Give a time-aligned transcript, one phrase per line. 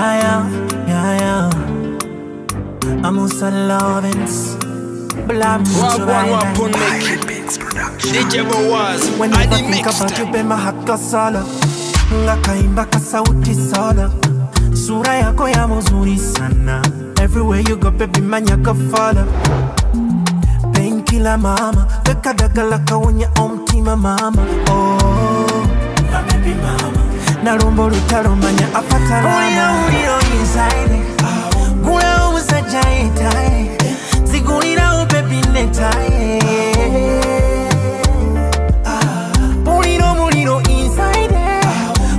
[0.00, 0.42] Yeah, yeah,
[0.88, 3.04] yeah, yeah.
[3.06, 4.24] I'm also loving
[5.28, 5.60] Wap
[6.00, 6.56] wap
[8.00, 11.44] DJ Bowaz When I think about you bema haka sala.
[12.24, 14.10] Ngakaimba kasauti sala.
[14.74, 16.80] Sura yako ya muzuri sana.
[17.20, 19.26] Everywhere you go baby manyaka fala
[20.72, 21.86] Painkiller mama.
[22.04, 24.46] Daka daka laka wenye omtima mama.
[24.70, 25.66] Oh.
[26.10, 26.99] My baby mama.
[27.44, 29.36] Narumba olutalo manya apatalama.
[29.36, 30.96] Ulira uliro inside.
[31.84, 33.78] Gula omusajja yetaye.
[34.24, 36.40] Zigulirawo bebi netaye.
[39.64, 41.34] Pulira omuliro inside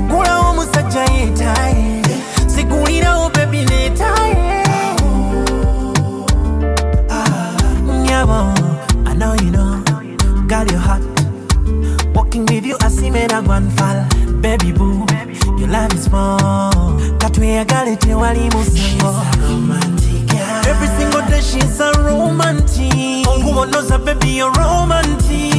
[0.09, 2.02] Gulawo omusajja yetaye
[2.47, 4.63] zigulirawo bebi netaye
[8.05, 8.53] Nyabo,
[9.08, 9.83] I know you know
[10.47, 11.02] Got your heart
[12.16, 14.05] Walking with you, I see me one fall
[14.41, 15.05] Baby boo,
[15.59, 16.40] your love is more
[17.20, 19.14] Katweyagale tewali musango
[20.67, 23.28] Every single day she's a romantic.
[23.28, 25.53] Ongubonoza baby you're romantic.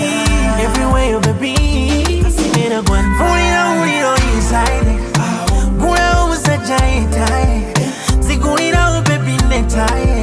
[0.58, 2.22] Everywhere you baby.
[2.22, 4.98] Kasimira gwan Fulira uliro inside.
[5.78, 7.74] Gula umusajja yetaye
[8.20, 10.21] Zigulirawo baby netaye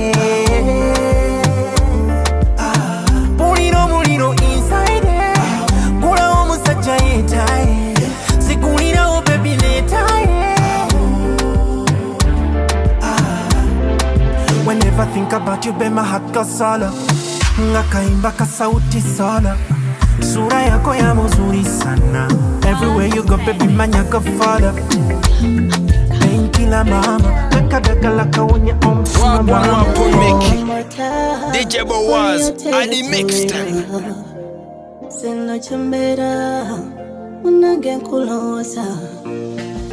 [14.99, 16.91] ever think about you, be my heart kasala.
[17.59, 19.57] Ngakaimba kasauti sana,
[20.33, 22.27] sura yako ya muzuri sana.
[22.67, 24.73] Everywhere you go, baby man, you go father.
[26.69, 27.17] Mama,
[27.49, 29.85] daka daka laka wenye omsimama.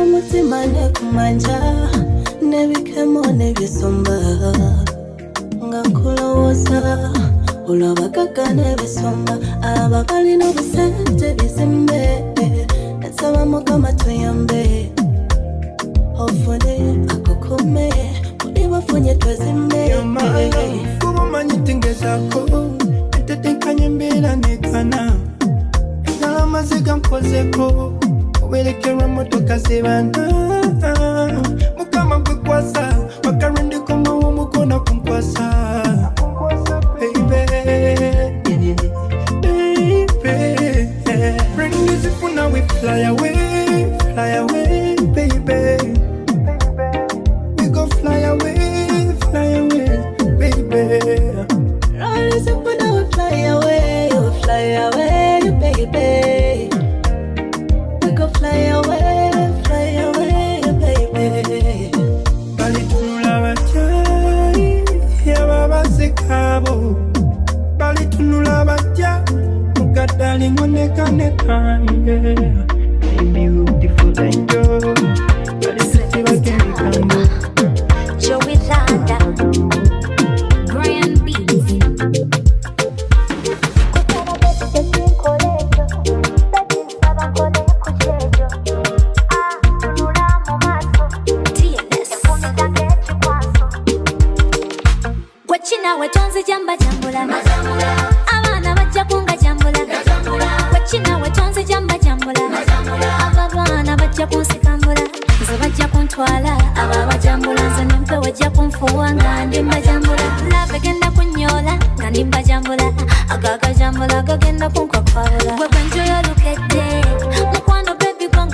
[0.03, 1.59] Umutima nekumanja
[2.43, 4.13] nebikhemo nebisomba
[6.03, 6.81] kulowooza
[7.69, 12.01] olwabakaka n'ebisoma abakalina obusente bizimbe
[13.01, 14.91] nasaba mukama tuyambe
[16.19, 16.75] ofune
[17.13, 17.89] akukome
[18.45, 19.83] muli bafunye twezimbe.
[21.01, 22.41] Kuba omanyi tingezaako
[23.17, 25.13] entetekanya embeera negana
[26.97, 27.93] nkozeko
[28.43, 30.23] owerekerwa motoka zibana.
[31.79, 32.85] Mukama gwekwasa
[33.25, 35.47] bakalwendikomawo omukono kunkwasa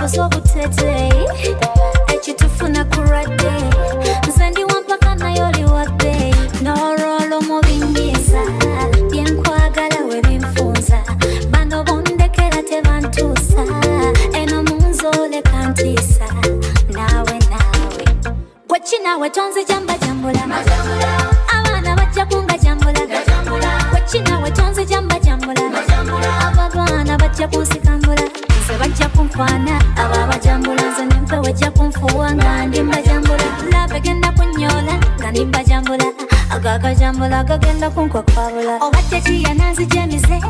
[0.03, 1.55] ndakazwa kutetei eh?
[2.13, 3.63] echitufuna kuradei
[4.27, 8.41] nze ndiwampaka nayo liwadei ndoro lomubingiza
[9.11, 10.99] byenkwagala webinfunza
[11.51, 13.63] bano bondekera tebantusa
[14.33, 16.25] eno munzole kantisa.
[16.89, 18.05] Nawe nawe.
[18.67, 19.72] Gwekinawe tonzija
[29.33, 34.93] twana abo abajambula nze nempe wejja kunfuwa nga ndi mbajambula lava egenda kunyola.
[35.19, 36.05] Nga ndi mbajambula
[36.49, 40.41] ago agajambula gagenda kunkwakabula oba tekiyanaanzija emize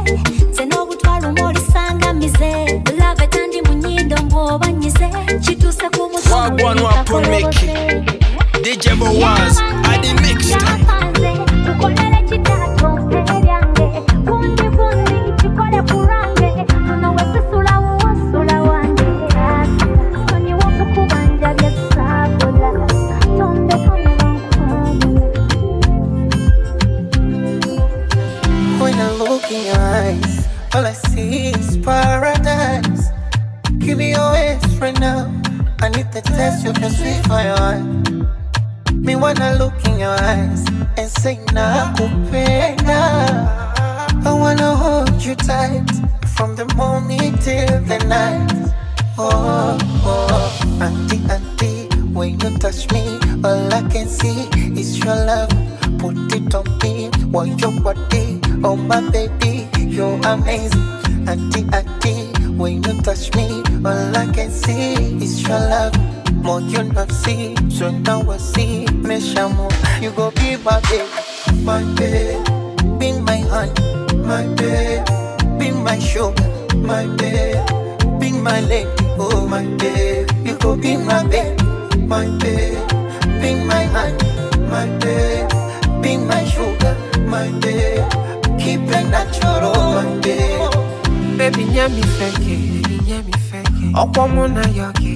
[0.50, 5.09] nze n'obutwalumu olisanga mize lava etandi mu nyindo mbwoba nyize.
[5.41, 7.47] Kituuse ku mutwagwanwa pulmik
[8.63, 9.59] dj bowaz
[78.54, 80.30] my lady, oh my babe.
[80.46, 81.60] You go be my babe,
[82.08, 82.78] my babe.
[83.42, 84.30] Be my honey,
[84.70, 85.50] my babe.
[86.04, 86.96] Be my sugar,
[87.26, 88.06] my babe.
[88.62, 91.38] Keep it natural, oh, my babe.
[91.38, 92.56] Baby, nyami feke,
[93.08, 93.86] nyami feke.
[94.02, 95.14] Ọ̀pọ̀ mú you yọ̀kì.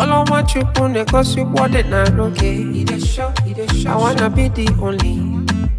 [0.00, 2.52] Ọlọ́wọ́ chukwu na-egosi wọdị na n'oge.
[3.92, 5.14] I wanna be the only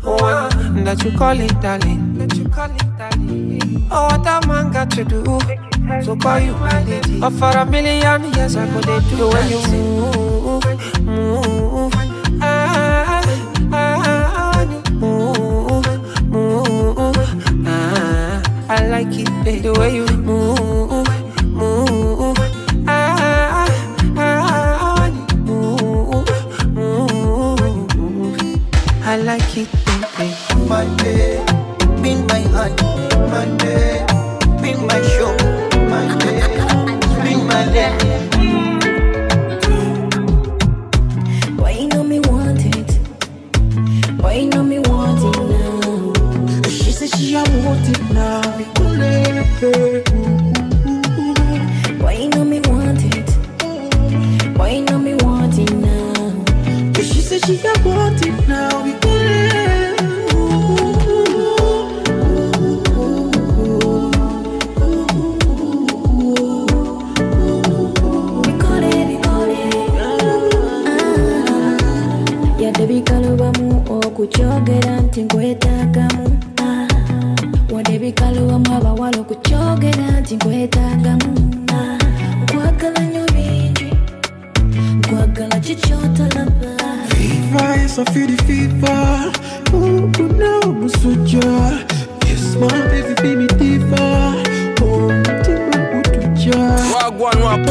[0.03, 2.01] one that you call it darling.
[2.17, 2.94] That you call it
[3.91, 5.23] Oh, what a man got to do.
[6.03, 7.19] So call you my lady.
[7.19, 10.63] But for a million years, I go they do when you move,
[11.03, 11.93] move.
[12.41, 13.21] Ah,
[13.71, 15.87] ah, when you move,
[16.29, 17.15] move.
[17.67, 20.24] Ah, I like it, the way you.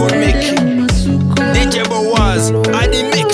[0.04, 0.34] Road Make.
[1.54, 3.33] DJ Boaz, I the mix.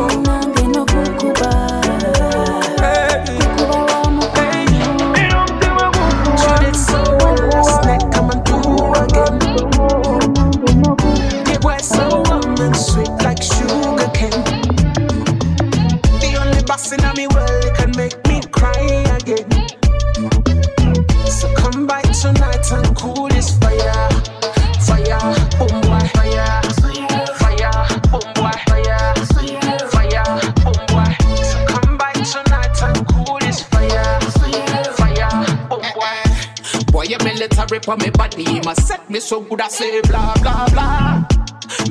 [37.81, 38.43] military for me body.
[38.43, 41.23] He must set me so good I say blah blah blah.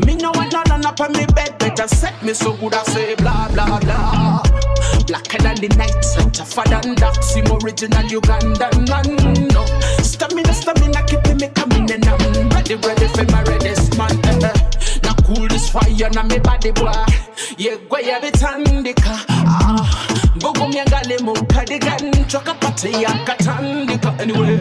[0.06, 2.82] Me no want no run up on me bed, better set me so good I
[2.84, 4.42] say blah blah blah.
[5.06, 7.24] Blacker than the night, tougher than that.
[7.24, 9.48] Sim original Ugandan man.
[9.48, 9.64] No,
[10.02, 14.12] stamina, stamina, keeping me coming and I'm ready, ready for my readest man.
[14.24, 14.52] Eh.
[15.02, 16.92] Now cool this fire na me body boy.
[17.56, 19.24] Yeah, go ya bitandika.
[19.28, 19.99] Ah,
[21.18, 22.12] mukadigan.
[22.28, 24.14] Choka pate ya katandika.
[24.20, 24.60] Anyway,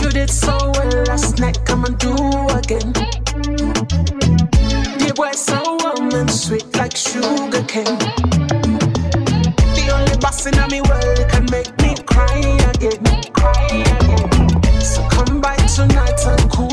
[0.00, 1.58] you did so well last night.
[1.64, 2.12] Come and do
[2.56, 2.92] again.
[4.98, 7.98] The boy so warm and sweet like sugar cane.
[9.74, 12.38] The only boss in me world can make me cry
[12.72, 13.04] again.
[13.32, 13.66] Cry
[14.00, 14.80] again.
[14.80, 16.71] So come by tonight and cool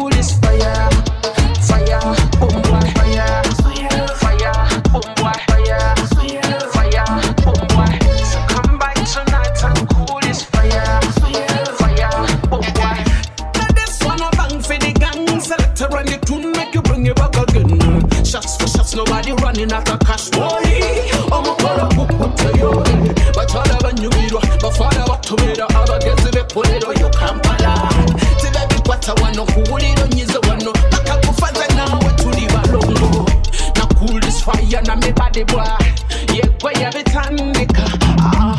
[19.29, 20.29] shots, running out of cash.
[20.29, 20.41] Boy,
[21.31, 22.71] I'm a call up, what tell you?
[23.33, 27.89] Bachala banyumirwa, bafana batumira abagezi b'epuliro yo Kampala.
[28.41, 33.25] Tibabi kwata wano kuwuliro nyize wano bakakufaza nawe tuli balongo.
[33.75, 35.63] Na cool this fire na me body boy.
[36.33, 37.83] Yegwe yabitandika.
[38.21, 38.55] Ah,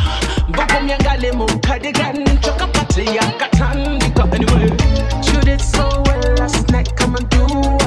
[0.49, 2.25] mbugumya ngale mu cardigan.
[2.41, 4.25] Choka pate yakatandika.
[4.33, 4.71] Anyway,
[5.27, 7.80] you did so well last night, come and do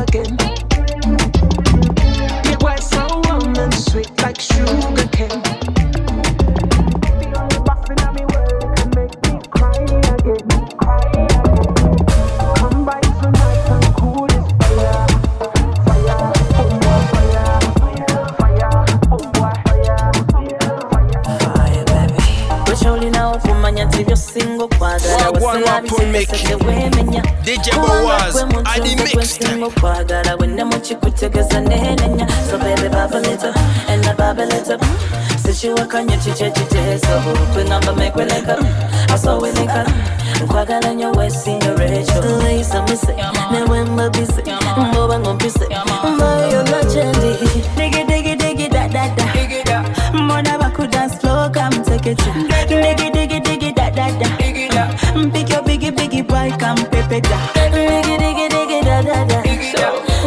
[3.94, 5.13] sweet like sugar
[25.44, 26.26] okwagala Wagwan wasala Wapo Mickey.
[26.26, 29.14] bitekeseke weemenya DJ Kubanga Boaz, gwe muntu Adi nze Mix.
[29.14, 33.54] gwensinga okwagala wenne mukikutegeza neenenya so bebe babaleta
[33.94, 34.78] ena babaleta
[35.46, 37.08] sikiwakanya kiki ekiteeso
[37.54, 38.58] kwengamba mekweleka
[39.14, 39.86] asoweleka
[40.44, 43.16] nkwagala nnyo wesinga recho leisamise
[43.52, 44.44] newembabise
[44.90, 45.68] mboba ngompise
[46.16, 47.38] mbayo nacendi
[47.78, 49.84] digi digi digi da da da.
[50.14, 52.24] Mbona bakudance flow kamteketa
[53.14, 53.40] digi
[53.96, 54.28] da da.
[54.74, 57.38] Da Pick your biggie biggie boy come pepeta
[57.74, 59.02] Digi digi digi da.
[59.02, 59.42] Da da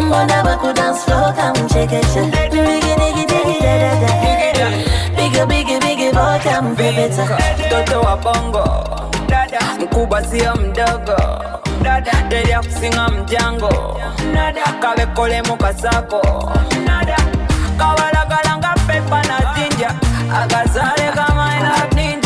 [0.01, 2.05] Mbona baku dance floor come check it
[2.53, 4.67] Digi digi digi da da da.
[5.17, 7.25] Pick your biggie biggie boy come pepeta
[7.67, 8.65] mtoto wa bongo.
[9.81, 11.17] Mkubwa sio mdogo.
[12.29, 14.01] Teria kusinga mjango.
[14.81, 16.53] Kabekolemu kasako
[17.79, 19.91] kabalagala nga pepa na jinja
[20.43, 22.26] akazale kamaina ninja.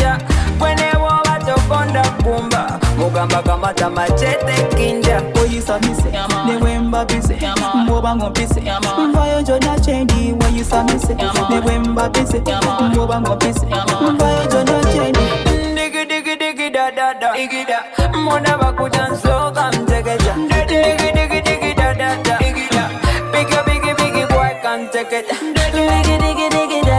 [2.23, 5.21] kumba mugamba kamata machete kinja.
[5.41, 6.11] Oyisamise
[6.47, 7.37] newembabise
[7.83, 8.61] mboba ngompise
[9.09, 11.15] mvayo jona chendi wayisamise
[11.49, 12.41] newembabise
[12.91, 13.65] mboba ngompise
[14.13, 15.19] mvayo jona chendi.
[15.75, 17.37] Digi digi digi da da da.
[17.37, 20.33] Igida mona bakudanso kamtekeja
[20.67, 22.39] digi digi digi da da da.
[22.47, 22.89] Igida
[23.33, 25.27] bigi bigi bigi boy can take it.
[25.73, 26.90] Digi digi digi da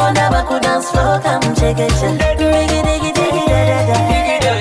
[0.00, 4.52] Mbona baku dance floor come check it Digi digi digi da da da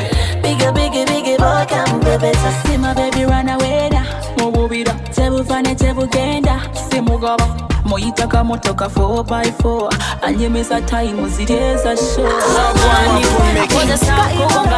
[0.43, 4.03] Bigger bigger bigger boy come pepeta See my baby run away da
[4.38, 7.48] mububira tebufane tebugenda simugaba
[7.86, 11.96] muyitaka motoka 4x4 anyemeza tayimu ziri eza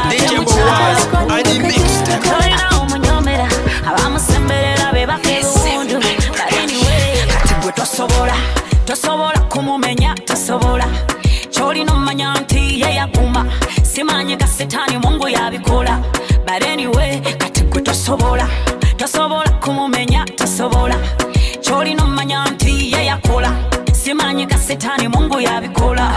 [0.10, 1.84] DJ Boaz, Adi Mix.
[2.30, 3.48] tolina omunyomera
[3.88, 6.00] abamusemberera be bakirundu
[6.38, 8.34] baliniwe kati gwe tosobola
[8.86, 10.86] tosobola kumumenya tosobola.
[11.52, 13.46] Kyolina omumanya nti yeyaguma
[13.84, 16.00] simanyi ga sitaani mungu yabikola
[16.46, 18.48] baleniwe kati gwe tosobola.
[18.98, 20.96] Tosobola kumumenya tosobola.
[21.62, 23.06] Kyolina omumanya nti ye
[24.03, 26.12] simanyika sitaani mungu yabikola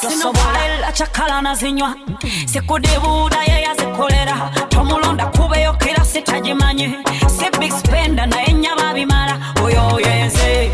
[0.00, 1.94] tosobolela cakala nazinywa
[2.46, 6.94] sikudibuuda ye yazikolera tomulonda kubeyokera sitagimanyi
[7.38, 10.70] si big spenda naye nyaba bimala oyo oyenze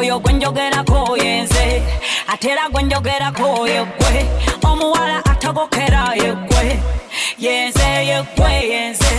[0.00, 1.82] oyo gwenjogerako oyenze
[2.28, 4.26] atera gwenjogerako yegwe.
[4.64, 6.82] Omuwala atagokera yegwe.
[7.38, 9.14] Yenze yegwe yenze.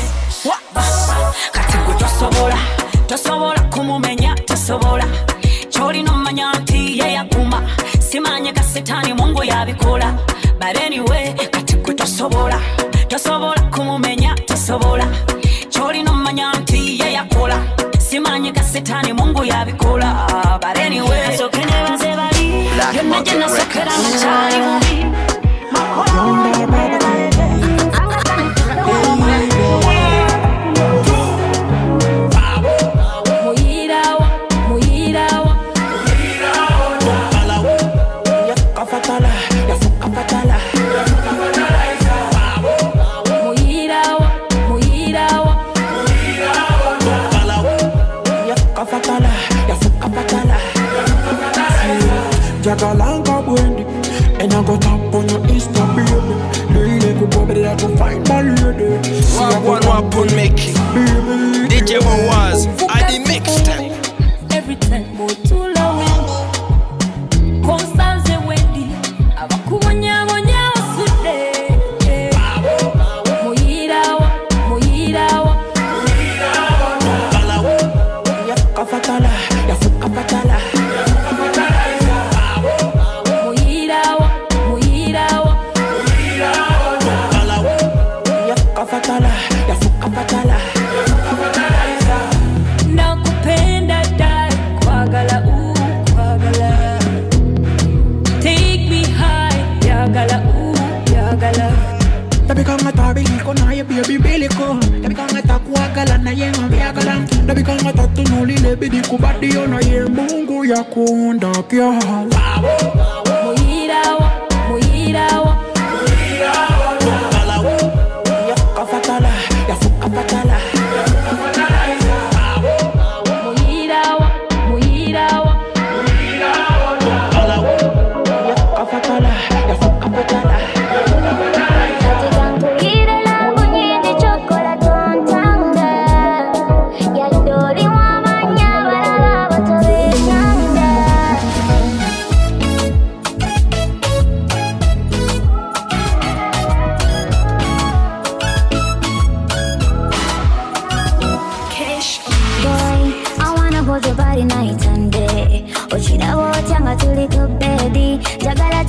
[1.51, 2.57] Kati gwe tosobola
[3.07, 5.05] tosobola kumumenya tosobola.
[5.83, 7.59] Kyolina omumanya nti ye yaguma
[7.99, 10.15] simanyi ga sitaani mungu yabikola
[10.59, 12.59] but anyway kati gwe tosobola.
[13.09, 15.05] Tosobola kumumenya tosobola.
[15.69, 17.57] Kyolina omumanya nti ye yakola
[17.99, 20.09] simanyi ga sitaani mungu yabikola
[20.61, 21.27] but anyway.
[21.27, 25.03] Nasooke nebaze bali byonna gye nasokera mukyali bubi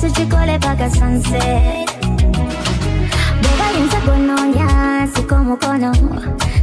[0.05, 1.89] Tuchikole paka sunset.
[3.41, 5.91] Beba yinza kunonya siko mukono.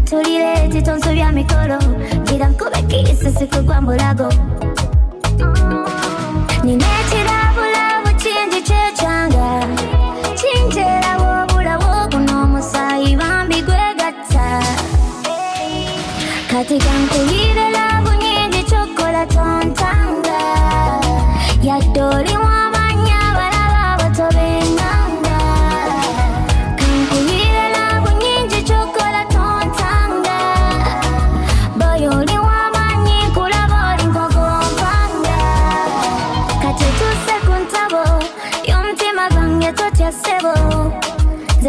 [0.05, 1.78] Tulire titonso bya mikolo.
[2.24, 4.28] Gira nkube kisi sikugwa mbulago.
[6.64, 6.87] Nina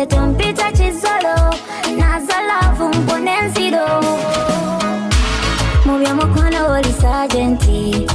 [0.04, 0.36] siete un
[1.00, 1.56] solo
[1.96, 4.00] naso love, un ponenziro.
[5.86, 8.06] Muoviamo con lavori sagenti,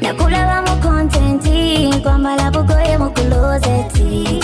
[0.00, 4.35] ne culevamo contenti, in qua malapo cogliamo culosetti.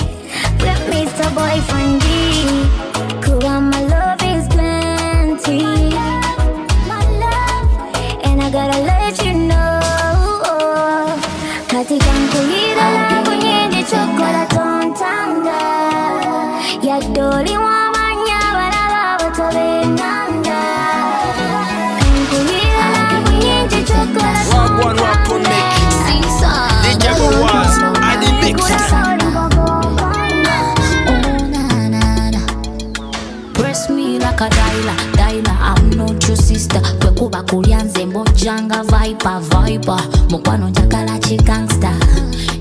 [39.23, 39.93] Mbojjanga vibe
[40.31, 41.93] mukwano njagala kigangsta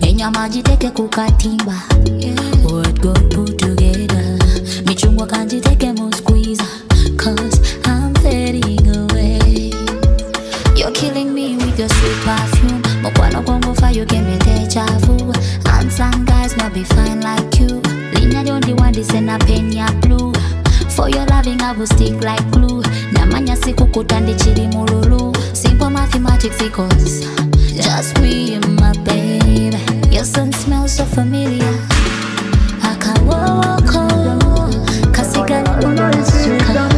[0.01, 1.73] enyama giteke ku katimba
[4.85, 6.63] michungwa kanjiteke mu squeeze.
[13.01, 14.37] Mokwano kwangu you give me
[16.69, 17.81] be fine like you.
[18.13, 20.31] linya lyondiwandisena the one this and a penya blue.
[20.89, 21.73] For your loving, I
[22.21, 22.83] like glue.
[23.13, 24.33] Namanya siku kutandi
[24.67, 25.30] mululu.
[26.41, 29.77] Just me and my baby.
[30.09, 31.61] Your scent smells so familiar.
[32.81, 36.89] I can't walk Akawoko kasigala unasuka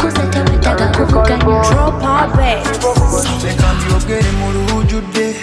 [0.00, 2.66] kusetewetaga kuvuganya Drop our bed
[3.44, 5.34] leka mbyogere mu lujjudde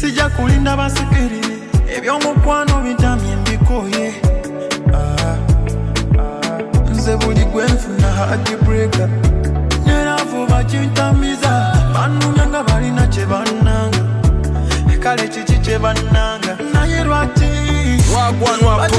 [0.00, 1.40] sijja kulinda basikiri
[1.96, 4.12] ebyomukwano bitamye mbikoye
[4.94, 5.36] Ah,
[6.18, 6.90] ah.
[6.92, 8.28] nze buli gwe nfuna
[15.84, 15.94] on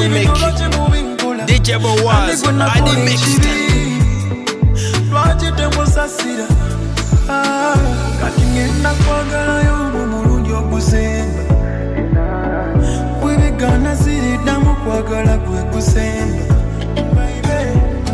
[0.10, 0.56] make bakibikolwa it.
[0.58, 3.62] kyemubinkola DJ Boaz, I the mixtape.
[5.12, 6.46] lwaki temusasira?
[7.30, 7.76] Ah,
[8.22, 11.44] kati ngenda kwagalayo mu mulundi ogusemba
[13.22, 16.56] bwebigana siriddamu kwagala gwe gusemba.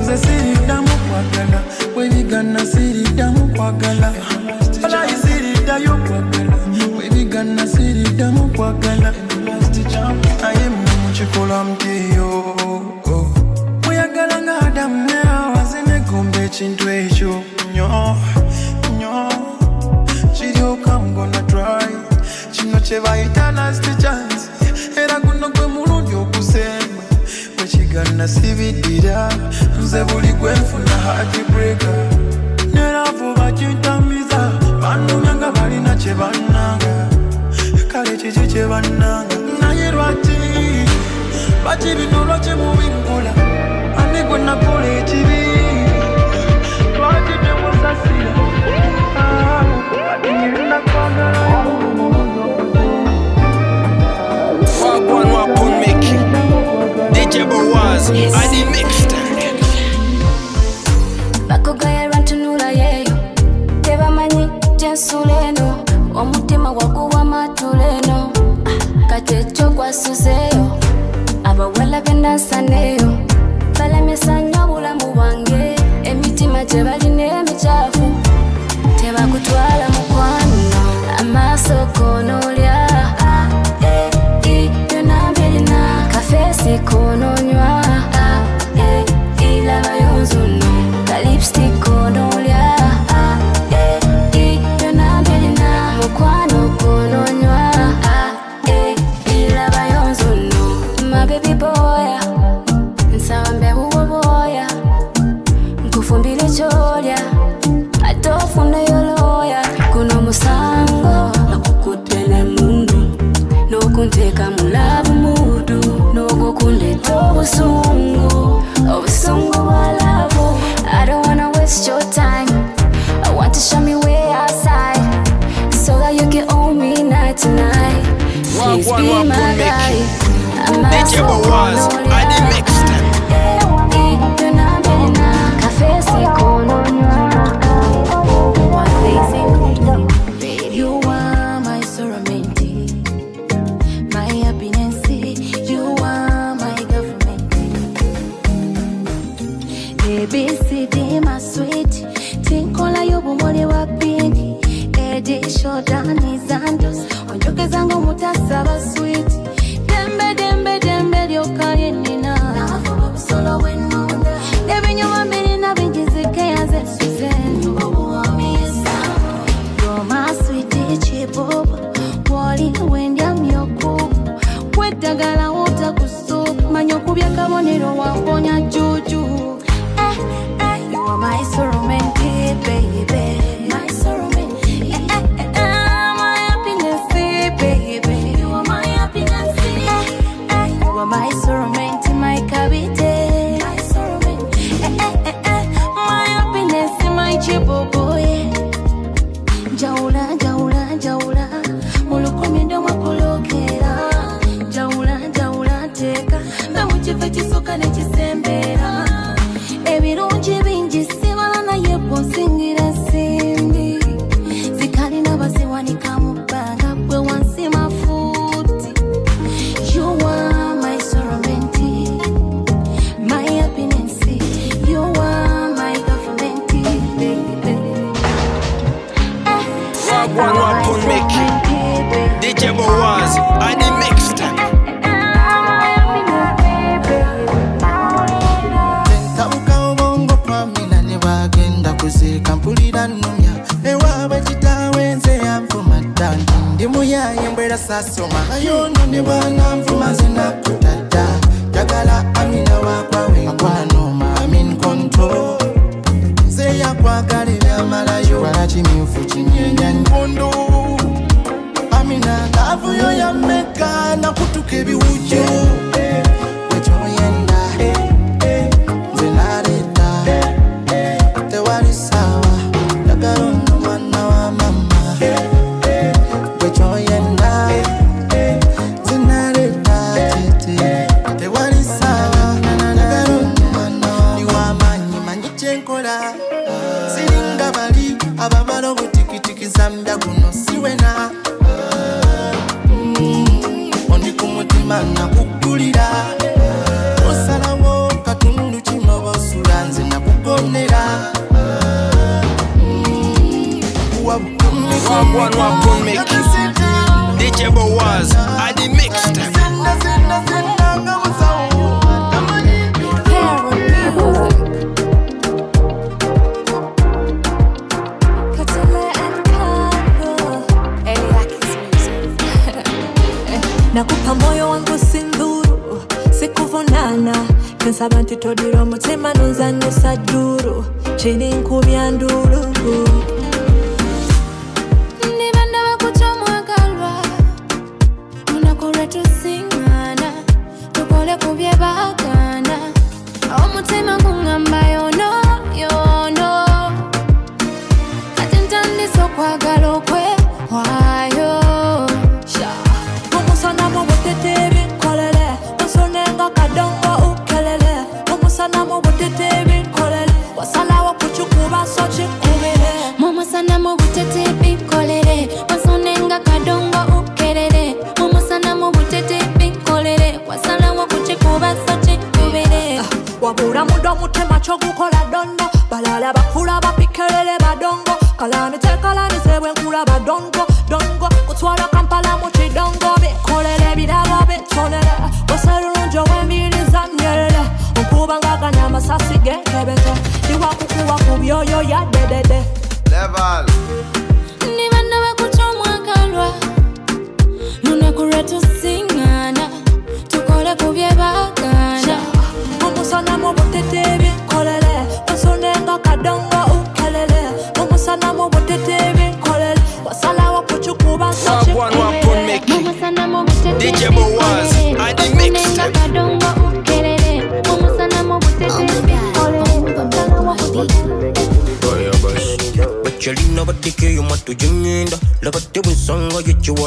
[0.02, 1.62] Nze siriddamu kwagala.
[1.94, 4.14] Bwebigana siriddamu kwagala.
[4.84, 5.98] Alayi siriddayo
[8.18, 9.14] neddamu kwagala
[10.42, 12.56] naye mwe mukikola mutiyo
[13.86, 18.16] mweyagala nga adamu ne awaze negomba ekintu ekyo nyo.
[18.98, 19.30] Nyo
[20.34, 21.94] kiryoka mgona try.
[22.52, 24.50] Kino kyebayita last chance.
[24.96, 27.02] Era guno gwe mulundi oguseema
[27.58, 29.30] bwekigana sibiddira
[29.82, 32.08] nze buli gwenfuna hatibreaker
[32.74, 34.52] ne lavo bakintamiza
[34.82, 36.97] banumya nga balina kye bannanga
[38.18, 40.38] chechechechevandanga nayerwati
[41.64, 43.34] vachivinolwa chemuvinkula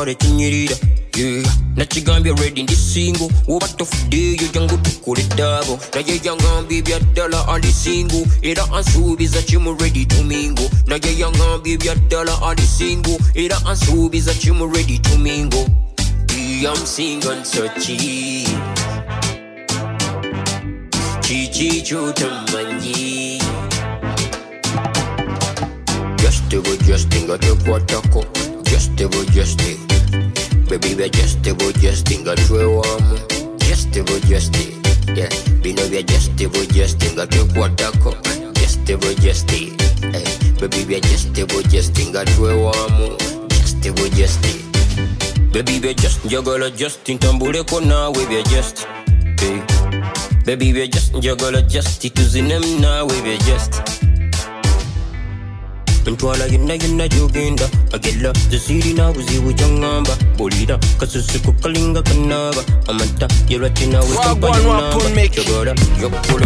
[0.05, 0.77] bwensanga yekiwala ekinyirira
[1.17, 1.45] Yeah.
[1.77, 8.65] nakigambye redi ndi singo woba tofuddeeyo jangu tukole eddaabo naye yangambye ebyaddala ali singo era
[8.73, 15.67] ansuubiza kimu redi tumingo naye yangambye ebyaddala ali singo era ansuubiza kimu redi tumingo
[16.63, 17.45] I'm single.
[17.45, 18.47] So cheap.
[21.23, 23.41] Kiki kyotamanyi
[26.17, 28.25] Justable justing nga tekwatako
[28.65, 29.79] Justable justing
[30.71, 33.19] Baby bya justable justing nga twewamu
[33.59, 34.79] Justable justing
[35.19, 35.27] Yeah,
[35.63, 38.15] bino bya justable justing nga tekwatako
[38.55, 39.75] Justable justing
[40.15, 40.23] hey,
[40.63, 43.19] Baby bya justable justing nga twewamu
[43.51, 44.63] Justable justing
[45.51, 48.87] Baby bya just njagala just ntambuleko naawe bya just
[49.43, 49.59] hey.
[50.47, 53.83] Baby bya just njagala just tuzinemu naawe bya just
[56.07, 64.07] ntwala yonna yonna gyogenda agella zesirina buzibu kyaŋŋamba bulira kasusuku kalinga kanaaba amata yelwaki nawe
[64.17, 65.41] Wagwan Wapun make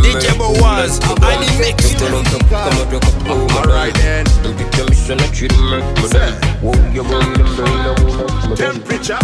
[0.02, 2.00] DJ Boaz, Ali mixed.
[3.56, 4.24] Alright then.
[8.56, 9.18] Temperature.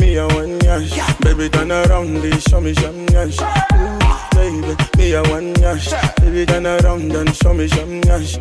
[0.00, 3.38] Me a one yash, baby turn around, and show me some yash.
[3.40, 4.30] Ooh, uh.
[4.34, 8.38] Baby, me a one yash, baby turn around and show me some yash.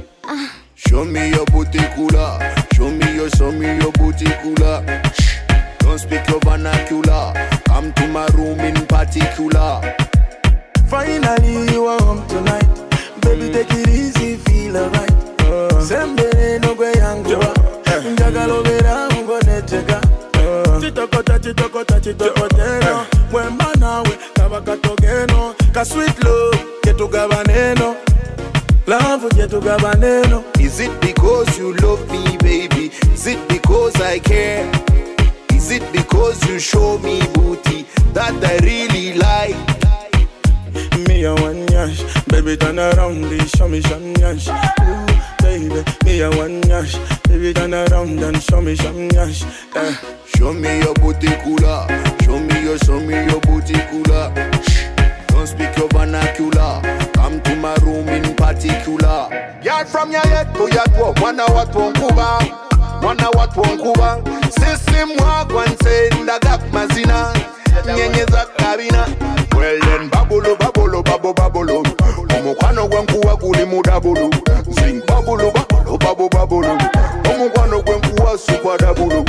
[0.87, 2.39] Show me your booty cooler.
[2.73, 4.83] Show me your, show me your booty cooler.
[5.13, 5.37] Shh.
[5.79, 7.33] Don't speak your vernacular.
[7.65, 9.81] Come to my room in particular.
[10.87, 12.65] Finally you are home tonight,
[13.21, 15.11] baby take it easy, feel alright.
[15.41, 15.69] Uh.
[15.81, 17.53] Sembere no gwe yanguwa,
[18.13, 20.01] njagala obera ngonetega.
[20.33, 20.81] Uh.
[20.81, 27.95] Chitokota chitokota chitokotero, mwemba nawe kaba katogeno, ka sweet love ketugaba neno.
[28.89, 29.29] Love
[29.99, 30.43] neno.
[30.59, 32.89] Is it because you love me, baby?
[33.13, 34.65] Is it because I care?
[35.51, 39.55] Is it because you show me booty that I really like?
[41.07, 44.47] Me a one yash, baby turn around, and show me some yash.
[44.47, 45.05] Ooh,
[45.43, 46.97] baby, me a one yash,
[47.27, 49.43] baby turn around and show me some yash.
[49.75, 49.95] Eh.
[50.35, 51.85] Show me your booty cooler.
[52.23, 54.33] Show me your, show me your booty cooler.
[55.39, 56.81] Don't speak your vernacular.
[57.13, 59.29] Come to my room in particular.
[59.63, 61.13] Yard from your head to your toe.
[61.21, 62.43] Wanna what won't kuba
[63.01, 64.19] Wanna what won't kuba
[64.51, 67.31] System walk one say ndagak mazina.
[67.87, 69.07] Nyenye za kabina.
[69.55, 71.83] Well then babolo babolo babo babolo.
[72.39, 74.29] Umukwano gwenkuwa guli mudabulu.
[74.67, 76.77] Zing babolo babolo babo babolo.
[77.33, 79.23] Umukwano gwenkuwa super dabulu.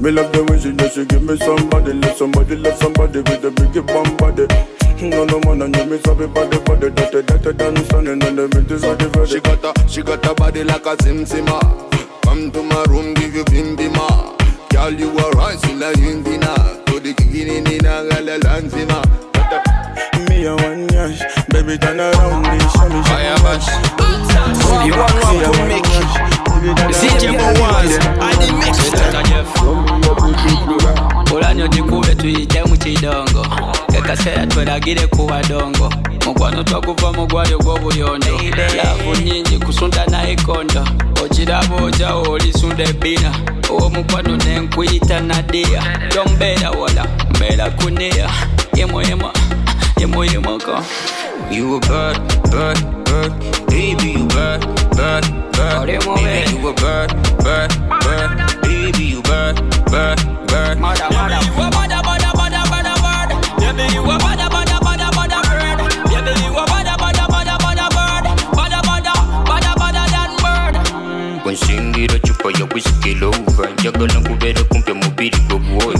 [0.00, 3.44] Me love the way she does, she give me somebody, love somebody, love somebody with
[3.44, 4.48] a big bum body.
[5.02, 8.48] No, no man, and you me sabi body, body, that, that, that, dance, and the
[8.54, 9.30] beat is ready, ready.
[9.32, 11.58] She got a, she got a body like a Zim Zima.
[12.22, 14.38] Come to my room, give you bim bima.
[14.70, 16.54] Girl, you are rising like Indina.
[16.86, 19.02] To the beginning, in a gala lanzima.
[20.30, 21.18] Me a one yash,
[21.50, 23.66] baby turn around, and show me some yash.
[24.86, 25.82] You want one to make
[26.94, 28.92] DJ Boaz, Ali mixed.
[31.34, 33.46] olanyo gikube tuyite mu kidongo
[34.00, 35.92] kaseera tweragire ku badongo
[36.26, 38.40] mukwano twakuva mu gwali ogw'obuyondo
[38.76, 40.84] laavu nyingi kusunda naye kondo
[41.24, 43.32] okiraba ojawo olisunda ebbina
[43.70, 48.30] ow'omukwano nenkuyita nadia tombeera wala mbeera kuniya
[48.74, 49.30] yemoyemo
[50.00, 50.82] yemoyemoko
[51.50, 52.16] You a bad,
[52.50, 53.32] bad, bad,
[53.66, 54.60] baby, you bad,
[54.96, 55.86] bad, bad.
[55.86, 57.12] Baby, you a bad,
[57.44, 59.56] bad, bad, baby, you bad,
[59.90, 60.78] bad, bad.
[60.80, 61.70] Mother, mother, you a
[63.82, 65.78] Baby, you a bada, bada, bada, bada, bird.
[66.10, 68.24] Baby, you a bada, bada, bada, bada, bird.
[68.56, 69.12] Bada, bada,
[69.48, 71.42] bada, bada, than bird.
[71.42, 75.98] Kunsingira chupa ya whisky lova njagala nkubera kumpe mubiri gogwoca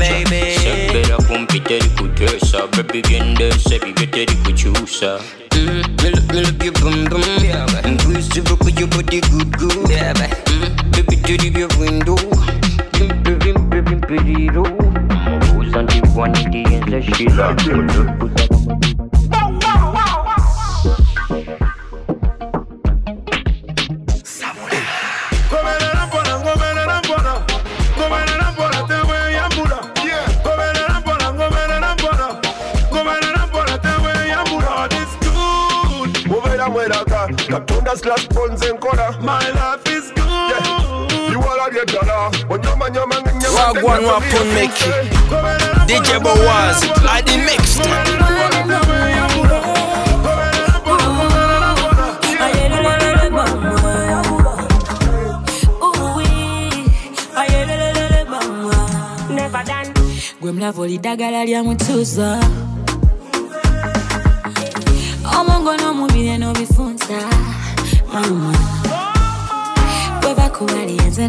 [0.63, 5.19] sembera kumpi teri kutesa bebi byendesa bibyo teri kukyusa
[5.55, 7.23] Mm, me look, me look your bum bum
[7.85, 12.17] Inclusive of your body good good mm, Baby teri bya window
[12.99, 14.67] Vimpe vimpe vimpe riro
[15.31, 16.72] Mubuza ndi wani ndiyenza shira Goberera mpora,
[37.49, 39.11] katonda slash ponze nkora.
[39.21, 41.33] My life is good.
[41.33, 42.31] You all are your dollar.
[42.49, 43.22] Onyama nyama nyama.
[43.55, 44.91] Wagwan Wapun Mickey.
[45.87, 47.83] DJ Boaz, I the mixed.
[60.41, 62.41] gwe mulavu lidagala lya mutuuza
[65.39, 67.19] omongo n'omubiri n'obifunza
[68.13, 68.53] mama.
[70.21, 71.29] Gwe bakuba liyenze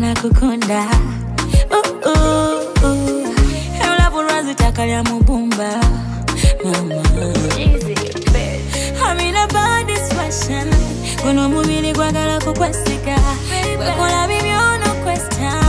[4.74, 5.82] lwazitaka lya mubumba
[6.64, 7.04] mama.
[9.06, 10.70] I'm in a bad discussion
[11.24, 13.18] guno omubiri gwagala kukwesiga
[13.78, 15.63] gwekola bibyono question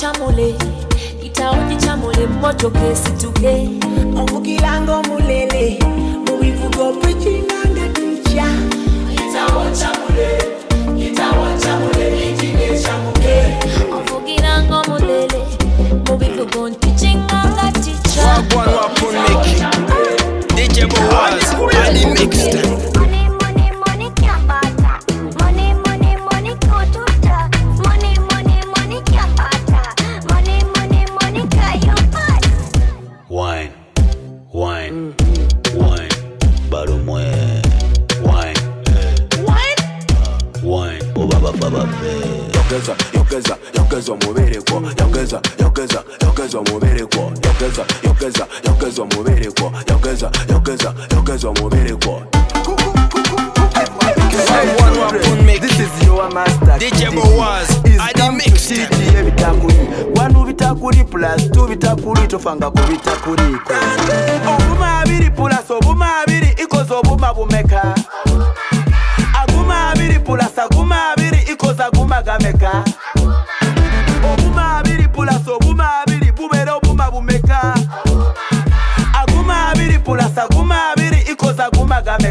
[0.00, 0.54] chamole
[1.22, 3.68] nitaoji chamole moto kesituke
[4.20, 5.02] ovukilango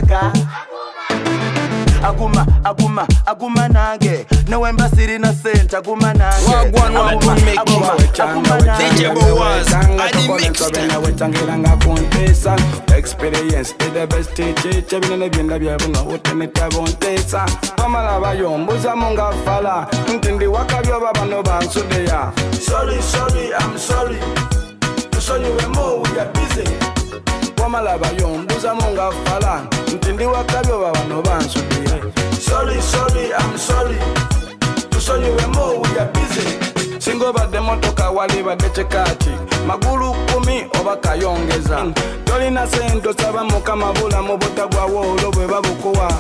[0.01, 0.31] kubaleka
[2.03, 6.13] akuma akuma akuma nange nowemba sirina sent akuma
[10.63, 12.55] nangewetangira ngakuntesa
[12.97, 17.45] experience idebesticice binene byenda byebuno utenitabuntesa
[17.77, 22.31] bamala bayombuzamu ngafala nti ndi wakabyoba bano bansudeya
[22.67, 24.19] Sorry, sorry, I'm sorry.
[25.19, 26.96] Sorry, we're more, we are busy.
[27.67, 29.61] Wamala bayombuzamu nga fala
[29.93, 31.99] nti ndi wakabyoba bano bansudeya
[32.39, 33.97] sorry sorry i'm sorry.
[34.89, 36.47] Tusonyiwemu we are busy.
[36.99, 39.29] Singa obadde motoka wali badde kikati
[39.67, 41.85] magulu kumi oba kayongeza.
[42.25, 46.13] Tolina sente osaba mukama bulamu butagwawo olwo bwe babukuwa.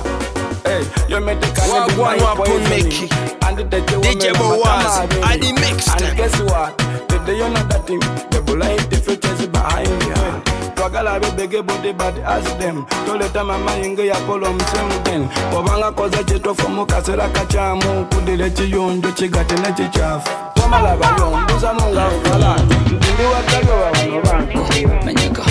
[5.99, 6.77] And guess what?
[7.07, 10.26] Today you know that him, the bullet the futures behind you.
[10.87, 15.27] Twagala bebege body bad as them toleta mamayinga yakola omusemu then
[15.57, 20.29] obanga koza kyetofu mu kaseera kakyamu kudira ekiyonjo kigate nekikyafu
[20.61, 24.59] wamala bayombuzamu nga nti ndi wagali obabano bantu
[25.05, 25.43] Menyeka.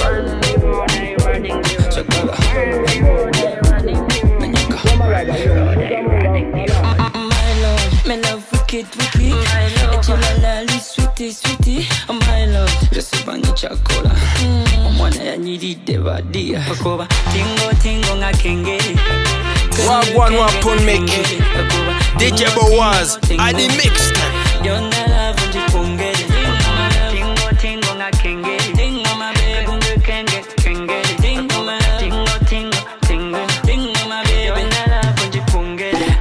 [1.95, 2.35] Shakala.
[4.41, 4.79] Menyeka.
[7.25, 9.17] My lord, me love wicked, wicked.
[9.17, 9.66] Ekilalali
[11.17, 12.71] sweetie, sweetie, my love.
[12.91, 14.11] Tusibanye chakula.
[14.43, 14.93] Mm.
[14.97, 18.97] Mwana ya nyiride badia Pakoba tingo tingo nga kengere
[19.89, 21.43] Wagwan wapon meki
[22.19, 24.13] DJ Bowaz Adi Mix
[24.65, 26.25] Yonda love njipongere
[27.11, 29.09] Tingo tingo nga kenge Tingo
[29.61, 29.79] tingo
[32.49, 32.69] tingo
[33.07, 33.39] tingo.
[33.67, 34.19] Tingo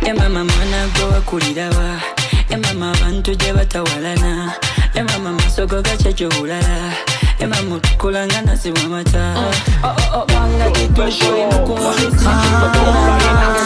[0.05, 2.01] Emama mwana gwa kulirawa
[2.49, 4.64] Emama bantu je batawalana.
[4.95, 6.93] Emama masogo gakye gyobulala.
[7.39, 9.35] Emama otukula nga nasibwa amata.
[9.83, 12.25] Oh, oh, oh, banga kitukoye mukumulisi.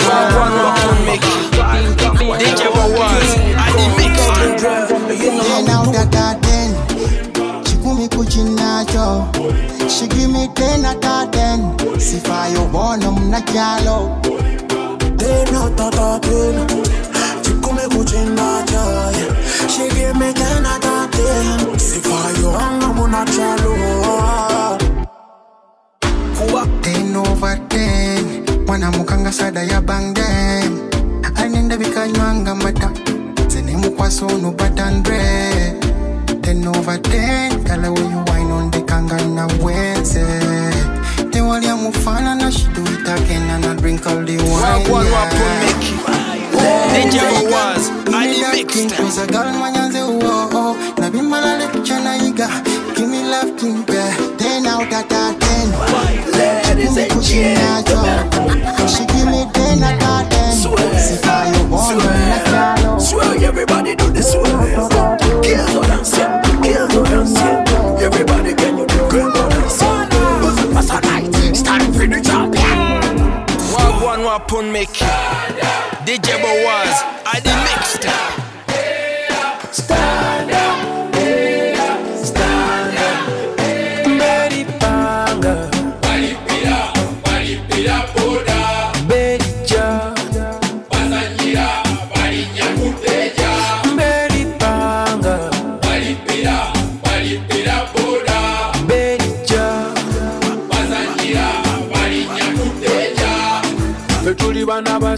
[0.09, 1.37] Wagwan wapun Mickey.
[2.39, 3.31] DJ Boaz,
[3.63, 4.29] Ali mixed.
[5.45, 6.69] Ten out of that ten.
[7.63, 9.07] Chikumi kuchinacho.
[9.89, 11.59] She give me ten out of ten.
[11.99, 14.19] Sifa yo bono mnakyalo.
[15.17, 16.67] Ten out of that ten.
[17.43, 18.83] Chikumi kuchinacho.
[19.69, 20.33] She give me
[21.19, 21.79] of ten.
[21.79, 23.73] Sifa yo anga muna chalo.
[26.81, 28.45] Ten over ten.
[28.65, 30.89] Mwanamukanga sada ya bang them.
[31.35, 32.91] Anenda bikanywanga mata.
[33.47, 35.19] Zene mukwaso no batandre.
[36.41, 37.63] Ten over ten.
[37.63, 40.19] Kala when you wine on the kanga na wense.
[41.31, 44.85] Te walia mufana na she do it again and I drink all the wine.
[44.85, 45.59] Wagwan yeah.
[45.65, 45.95] Mickey.
[46.89, 48.75] DJ Boaz, Ali mixed.
[48.75, 50.49] King was a girl manyanze uo
[51.09, 52.47] oh Na bimala lecture na iga
[52.95, 55.69] Give me love king bear Ten out of that ten
[56.37, 60.53] Ladies and gents She give me ten out of ten
[60.99, 64.45] Sifa yo bono na kyalo Swag, everybody do this swag.
[65.41, 66.41] Kill the dance, yeah.
[66.61, 67.33] kill the dance.
[67.33, 68.05] yeah.
[68.05, 69.81] Everybody can you do kill the dance.
[69.81, 70.05] yeah.
[70.41, 72.53] Buzz pass a night, start for the job.
[72.53, 73.45] yeah.
[73.73, 75.05] Wagwan wapun Mickey.
[76.05, 77.01] DJ I
[77.33, 78.38] Ali mixed.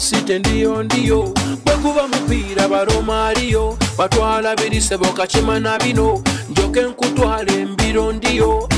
[0.02, 1.34] wansi tendiyo ndiyo.
[1.66, 6.24] Bwe guba mupiira baloma aliyo batwala biri sebo kakima na bino.
[6.50, 8.70] Njoke nkutwala embiro ndiyo.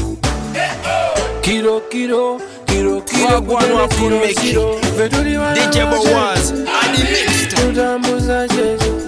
[1.42, 6.38] Kiro kiro kiro kirokuterekirokiro fetuli banaotambuza
[8.48, 9.03] jesu.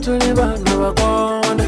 [0.00, 1.64] Tuli bana bakonda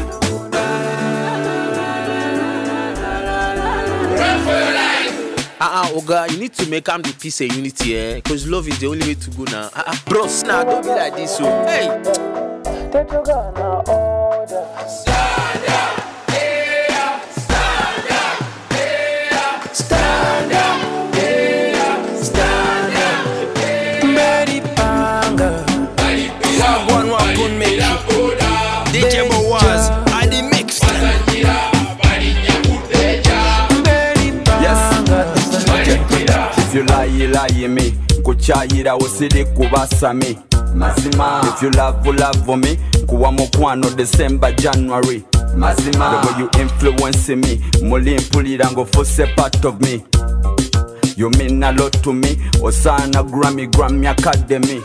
[5.65, 8.15] Uh-uh, Oga, you need to make am the peace and unity, eh?
[8.15, 9.69] Because love is the only way to go now.
[9.73, 11.45] Uh-uh, bros, nah, don't be like this, so.
[11.65, 11.87] Hey!
[12.91, 14.65] tetukana order
[37.67, 37.93] me.
[38.19, 40.37] Nkukyayira osiri kubasami
[40.75, 41.41] mazima.
[41.55, 45.23] If you love love me nkuwa mukwano december january.
[45.57, 46.09] Mazima.
[46.21, 50.03] The way you influence me muli mpulira ng'ofuuse part of me.
[51.17, 54.81] You mean a lot to me osaana grammy grammy academy.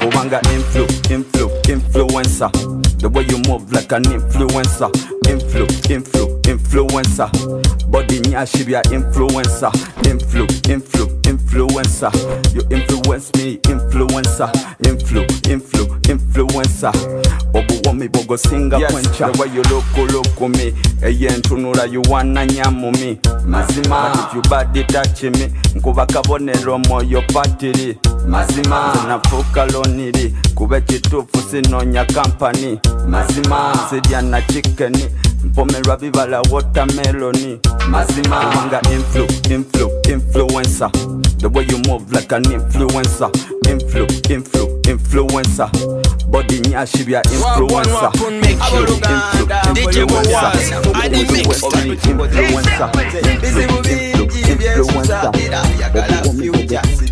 [0.00, 2.50] Kubanga influ influ influencer.
[2.98, 4.90] The way you move like an influencer.
[5.30, 7.30] Influ influ influencer.
[7.88, 9.70] Body nyashi bya influencer.
[10.10, 12.10] Influ influ influencer.
[12.54, 14.50] You influence me influencer.
[14.88, 16.92] Influ influ influencer.
[17.54, 20.74] Obuwomi bogosinga yes, kwenca the way you look look me.
[21.02, 23.18] Eyentunula you wanna nyamu me.
[23.46, 24.12] Mazima.
[24.12, 28.94] But if you body touch me nkuba kabonero moyo patiri mazima.
[29.08, 33.74] Nafuuka loniri kuba ekituufu sinoonya kampani mazima.
[33.90, 35.06] Sirya na chikeni
[35.44, 40.90] Mpomera viva la watermelon Mazima Mwanga influ, influ, influencer
[41.38, 43.30] The way you move like an influencer
[43.68, 45.70] Influ, influ, influencer
[46.28, 49.44] Body nyashi vya influencer Influ, influ,
[50.00, 50.52] influencer
[50.94, 52.90] Only influencer Influ, influ, influencer
[53.42, 53.64] Baby
[54.84, 55.12] woman,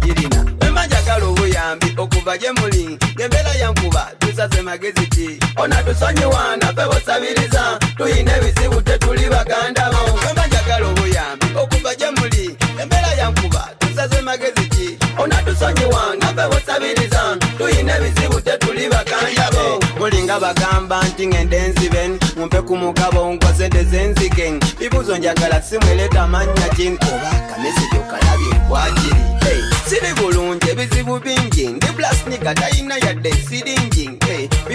[0.01, 3.92] baby woman Mema jagalo woyambi okuva jemuli Gebela influencer.
[4.33, 7.79] musaze magezi ki ona tusonyiwa naffe bosabiriza.
[7.97, 14.99] Tulina ebizibu tetuli bagandabo bamba njagala obuyambi okuva gye muli embeera yankuba tusaze magezi ki
[15.19, 17.37] ona tusonyiwa naffe bosabiriza.
[17.59, 24.53] Tulina ebizibu tetuli bagandabo bulinga bagamba nti ngenda enzibe mumpe ku mugabo nkwa sente zenzige
[24.79, 29.33] bibuzo njagala simwereta mannya kinkoba kamesigi okalabye kwagiri
[29.93, 31.67] siri bulungi ebizibu bingi.
[31.67, 33.92] Ndi blasnika tayina yadde siringi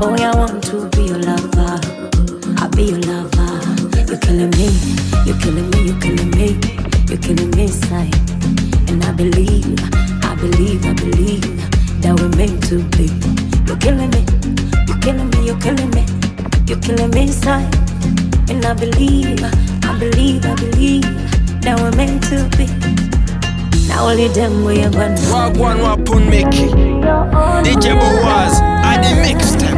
[0.00, 1.78] Boy, I want to be your lover.
[2.56, 3.60] I'll be your lover.
[4.08, 4.72] You're killing me,
[5.26, 6.58] you're killing me, you're killing me,
[7.06, 8.14] you're killing me inside.
[8.88, 9.76] And I believe,
[10.24, 11.44] I believe, I believe
[12.00, 13.12] that we're meant to be.
[13.68, 14.24] You're killing me,
[14.88, 16.06] you're killing me, you're killing me,
[16.66, 17.68] you're killing me inside.
[18.48, 19.44] And I believe,
[19.84, 21.04] I believe, I believe
[21.60, 22.64] that we're meant to be.
[23.86, 26.72] Now only them we are gonna Wagwan wa Pumeki.
[27.62, 29.69] DJ Boaz, Ali Mixed.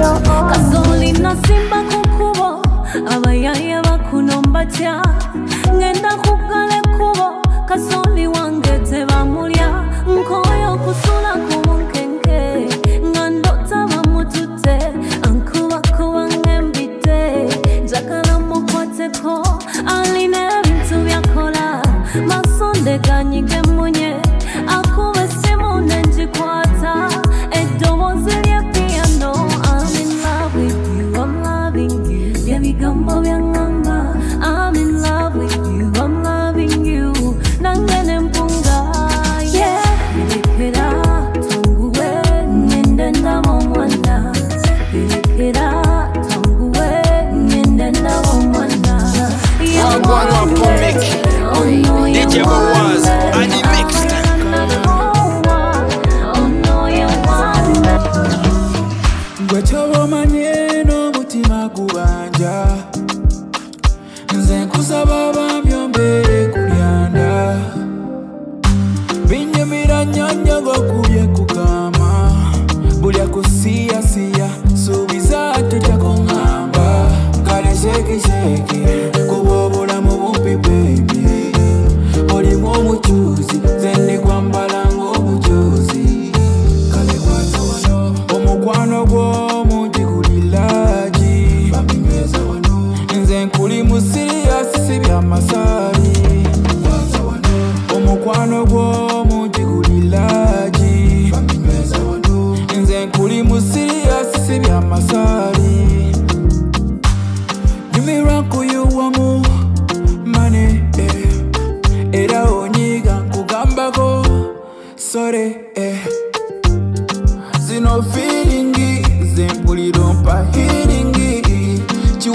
[0.00, 2.62] Kasoli nasimba kukubo
[3.14, 4.98] abayaya bakunomba tya
[5.74, 7.26] ngenda kugala ekkubo
[7.68, 8.74] kasoli wange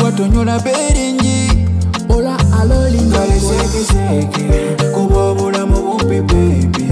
[0.04, 1.68] watonyola beringi
[2.10, 4.46] ola alolingalesekeseke
[4.94, 6.92] kuba obulamu bumpi bebi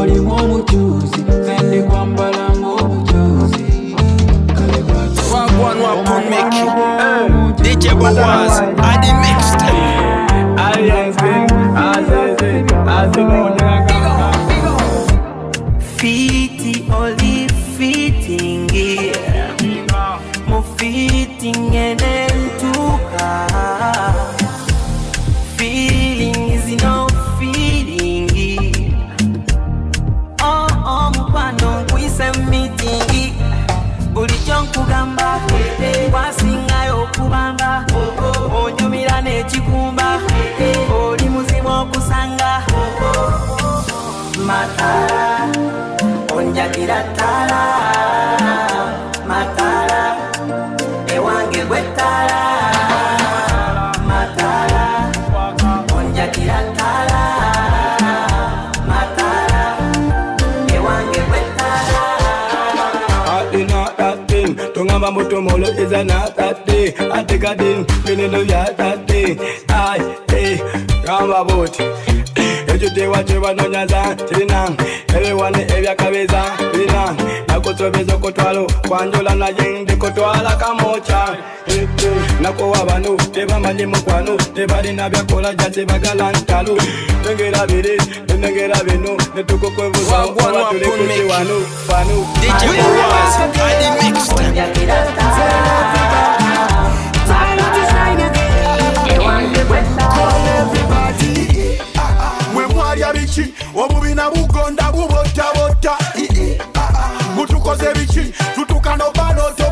[0.00, 3.96] olimu omukyuzi zendi kwambala ngaomukyuzi
[5.34, 6.58] wagwanwakomeki
[7.00, 9.26] eh, dj bowas adimi
[44.68, 45.48] matala
[46.36, 47.62] onjagiratala
[49.30, 50.02] matala
[51.14, 52.42] ewange gwetala
[54.10, 54.84] matala
[55.96, 57.22] onjagiratala
[58.90, 59.62] matala
[60.74, 62.02] ewange gwetala
[64.74, 69.38] tongamba moto molo eza na tate atekadin binelo ya tate
[69.68, 70.00] ai
[70.36, 70.62] eh, e
[71.04, 71.82] kamba boti
[72.88, 72.98] boat.
[72.98, 74.70] ekyo wachewa nonyaza kirina.
[75.16, 77.14] Ebiwane ebyakabeza birina
[77.48, 81.36] nakusobeza okutwalo kwanjula naye ndikutwala kamoca
[82.40, 86.76] nakowa bano tebamanyi mukwano tebalina byakola jasebagala ntalo
[87.22, 90.16] tengera biri nenengera bino netukukwebuza
[90.70, 92.26] tulikuki wano fano
[103.74, 105.96] obubina bugonda bubotabota
[107.36, 108.32] mutukoze biki?
[108.54, 109.67] Tutukano balota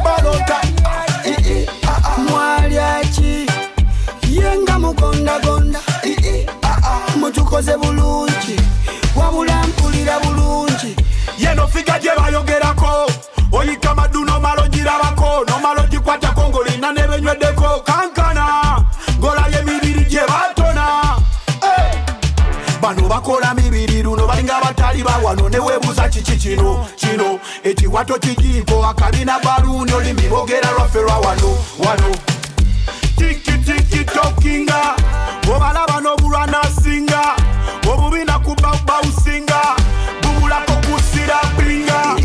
[27.97, 31.59] ekiwato kigiiko akabina baluuni olimi boogera lwaffe lwa wano.
[31.79, 32.15] Wano
[33.19, 34.97] tikitiki tokinga.
[35.57, 37.21] Obalaba n'obulwanasinga
[37.91, 39.61] obubina kubabausinga
[40.23, 42.17] bubulako kusira binga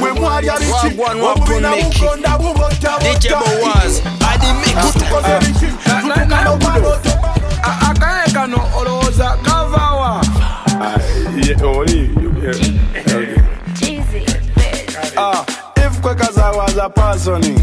[0.00, 3.28] mwe mwalya biki obubina bukonda bubotabota biki
[4.82, 7.20] tutukano balota
[7.90, 10.20] akaye kano olowooza kavawa.
[10.80, 10.98] Ah,
[11.64, 12.10] Oli
[13.14, 13.22] oh,
[16.74, 17.54] la paz, ni.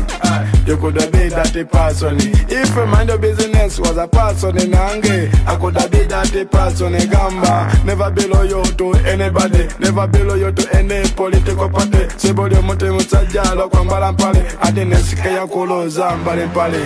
[0.72, 2.16] You could have been that person.
[2.48, 6.32] If a mind of business was a person in Ange, I could have been that
[6.50, 7.68] person in Gamba.
[7.84, 12.08] Never be loyal to anybody, never be loyal to any political party.
[12.18, 16.80] Sebodi muti musajjalo kwambala mpale, ati nesike yakuloza mbale mpale.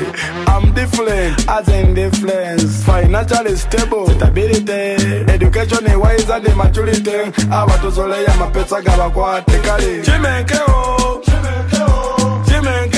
[0.47, 2.83] I'm different, as in difference.
[2.85, 7.31] Financially stable, stability, education wise and maturity.
[7.51, 10.01] Abatuzoleya mapesa gabakwate kale.
[10.01, 12.94] Chimenkeo, chimenkeo, chimenkeo,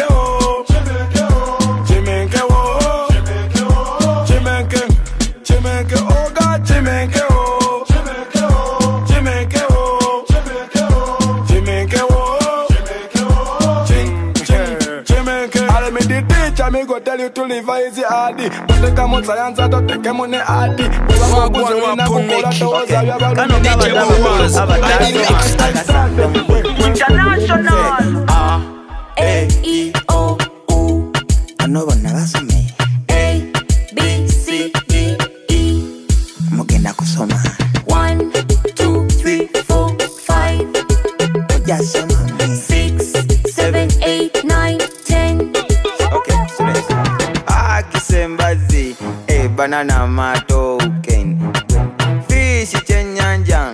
[16.71, 18.49] the teacher me go tell you to live easy hardy.
[18.49, 20.83] But take a month science to take a money hardy.
[20.83, 23.59] Beba mabuzi wina kukola toza ya balu.
[23.59, 24.55] DJ Boaz,
[26.85, 27.75] International.
[28.29, 28.36] A, E, I,
[50.17, 51.25] amatooke
[52.27, 53.73] fiisi kyennyanja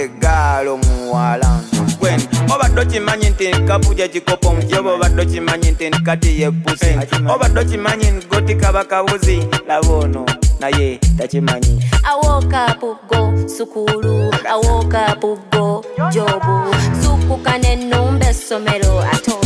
[0.00, 1.60] eggaala omuwala
[2.00, 2.20] gwen
[2.54, 6.90] obadde okimanyi nti nkapu gyekikopo mukiyoba obadde okimanyi nti nkati yepusi
[7.34, 10.26] obadde okimanyi ngoti kabakabuzi laba ono
[10.60, 11.84] naye takimanyi.
[12.10, 14.34] Awookapugo sukulu.
[14.50, 16.74] Awookapugo jobu.
[17.02, 19.39] Sukuka nennumba essomero ato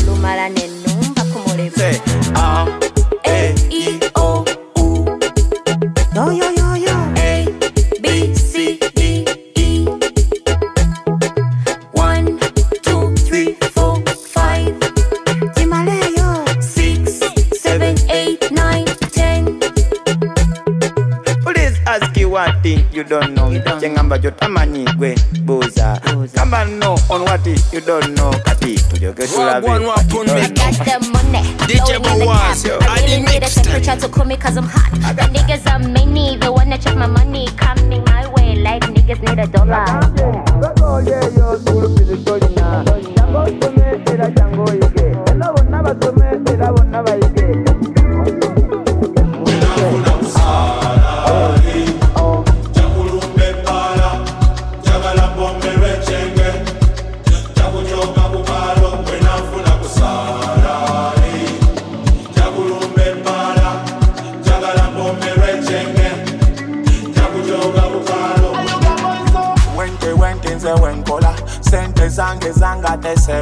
[34.35, 34.84] me cause I'm hot.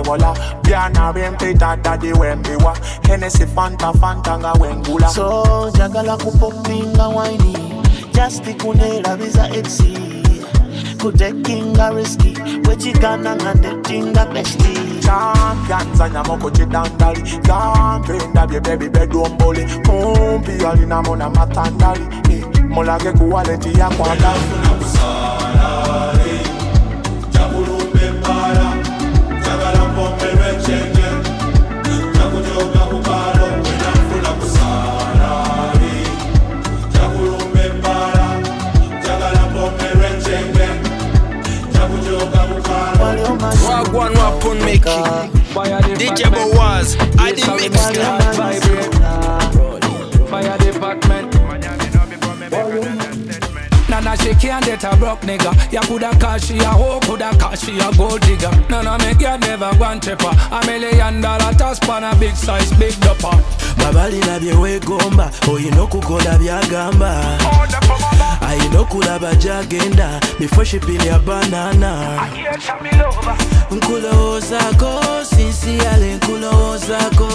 [0.03, 2.76] Zanga tesewola byana byempita dadi wembiwa
[3.09, 5.09] henesi fanta fanta nga wengula.
[5.09, 7.82] So njagala kupoppinga waini
[8.14, 9.98] jasti kunerabiza exi
[11.03, 12.36] kutekinga riski
[12.68, 22.44] wekigana nga ndetinga besti champyanzanyamo ku kidandali gampe ndabye bebi bedombole kumpi alinamu namatandali Eh,
[22.68, 23.68] mulage ku waleti
[44.03, 45.03] yakwagali Wagwan Wapun Mickey.
[45.96, 48.09] DJ Boaz, I the mixtape.
[50.28, 51.32] Fire department.
[53.88, 55.53] Nana she can't get a broke nigga.
[55.70, 58.50] Ya coulda call she a hoe, coulda call she a gold digger.
[58.70, 60.32] Nana me girl never one tripper.
[60.50, 63.36] A million dollar toss pan a big size, big dupper.
[63.76, 68.11] babalina bye weegomba olina okukola byagamba ayina
[68.47, 72.20] okulaba gyagenda before shipping ya banana.
[73.70, 77.28] Nkulowoozaako sinsiyale nkulowoozaako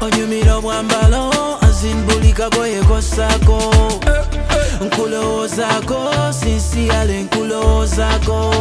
[0.00, 1.30] onyumira obwambalo
[1.62, 3.58] azin buli kagoye kossaako
[4.80, 8.54] nkulowoozaako sinsiyale nkulowoozaako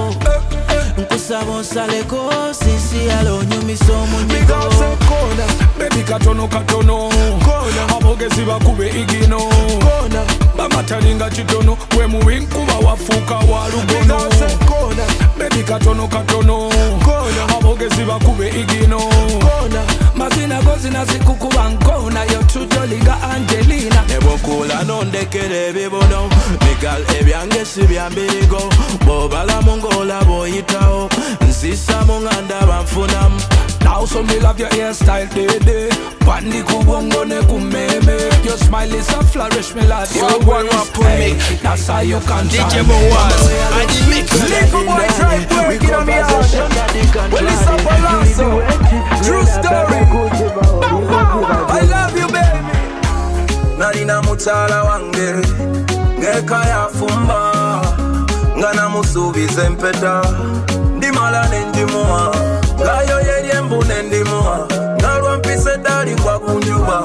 [0.97, 4.55] nkusaba onsaleko sinsiyale onyumisa omunyigo
[5.09, 5.45] kona
[5.79, 7.09] bebi katono katono
[7.45, 10.21] kona abogezi bakube igino kona
[10.57, 14.17] bamatalinga kitono gwe mubi nkuba wafuuka wa lugono
[14.65, 15.05] kona
[15.37, 16.69] bebi katono katono
[17.05, 19.83] kona abogezi bakube igino kona
[20.15, 24.03] mazina go zinazikukuba nkona yotutoliga angelina.
[24.07, 26.29] Nebwokula nondekera ebibuno
[26.65, 28.61] migal ebyange si byambirigo
[29.05, 31.09] bwobalamu ng'olaba oyitawo yawo
[31.49, 33.41] nzisa munganda bamfunamu
[33.91, 35.93] Also me love your hairstyle, baby.
[36.25, 41.33] Bandi kubongone kumeme Your smile is a flourish, me love your one up to me?
[41.61, 46.05] That's how you can DJ Boaz, I did mix Lico boy try work in on
[46.07, 46.31] me out.
[47.31, 48.47] Well it's a palazzo.
[49.23, 50.01] True story.
[51.69, 53.77] I love you baby.
[53.77, 55.47] Nalina muchala wange.
[56.19, 57.81] Ngeka ya fumba.
[58.57, 60.21] Ngana musubize mpeta
[61.31, 62.35] ndimala nendimuwa
[62.79, 64.67] ngayo yeryembu nendimuwa
[64.99, 67.03] nga lwampisa eddaali ngwa ku njuba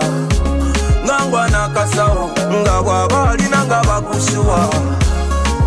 [1.05, 2.25] nga ngwa n'akasawo
[2.61, 4.61] nga bw'aba alina nga bakusuwa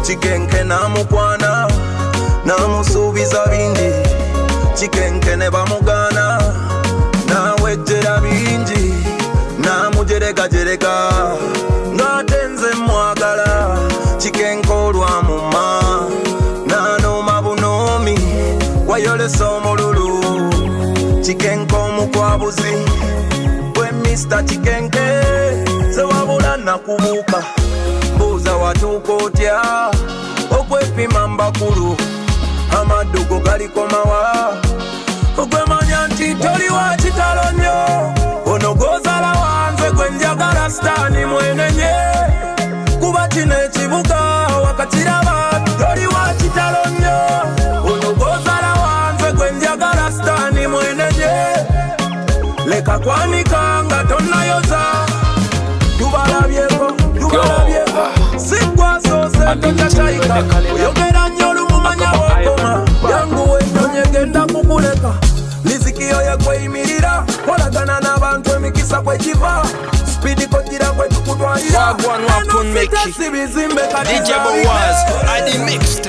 [0.05, 1.67] kikenke n'amukwana
[2.45, 3.91] n'amusuubiza bingi
[4.77, 6.25] kikenke ne bamugaana
[7.29, 8.83] nawejjera bingi
[9.63, 10.95] namujeregajerega
[11.95, 12.28] ng'ate
[19.19, 20.49] wayolesa omululu
[21.25, 22.73] kikenke omukwabuzi
[23.73, 24.99] bwe mr kikenke
[25.89, 27.43] zewabula nakubuuka
[28.15, 29.61] mbuuza watuuka otya
[30.59, 31.97] okwepima mbakulu
[32.81, 34.53] amaddugo galikomawa
[35.37, 38.13] ogwemanya nti toli wa kitalo nnyo
[38.53, 41.91] ono gozala wanze gwe njagala sitaani mwenenye
[42.99, 44.19] kuba kino ekibuga
[44.63, 46.98] wakakiraba toli wa kitalo nnyo
[52.89, 54.81] takwanikanga tonayoza.
[55.97, 58.03] Tubalabyeko tubalabyeko
[58.37, 60.43] sigwasoose totatayika
[60.75, 65.13] oyogera nnyo olumumanya wakoma yangu wentonye genda kukuleka.
[65.65, 69.63] Lizikiyo yakweyimirira kolagana n'abantu emikisa kwekiva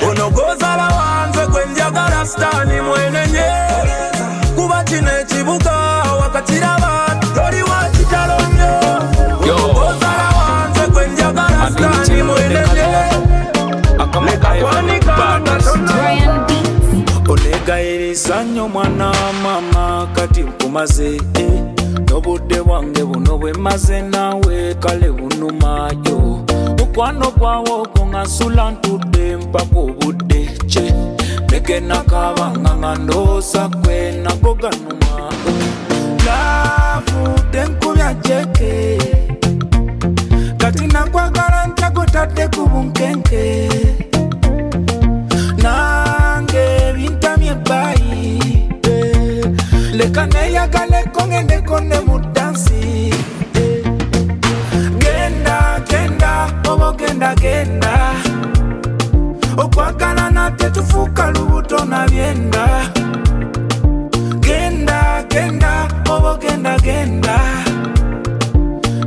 [0.08, 2.69] onogozala wanze gwenjagala stani
[18.60, 21.62] nnyo mwana mama kati nkumaze eh.
[22.08, 26.18] n'obudde bwange buno bwe maze naawe kale bunumayo
[26.78, 30.40] mukwano gwawo ogwo nga nsula ntudde mpaka obudde
[30.70, 30.94] kye
[31.50, 35.12] negenakabanga nga ndoosa gwe nago ganuma
[36.26, 38.98] laavu tenkubya jeke.
[40.60, 43.44] Kati nakwagala ntagotadde ku bunkenke.
[45.62, 46.64] Nange
[46.96, 48.19] bintamye ebbayi.
[50.00, 53.12] Leka neyagaleko ngendeko ne mu dansi
[53.54, 53.84] eh.
[55.02, 55.58] genda
[55.90, 56.32] genda
[56.70, 57.92] oba genda genda
[59.62, 62.64] okwagalana tetufuuka lubuto na byenda
[64.40, 65.72] genda genda
[66.08, 67.36] oba genda genda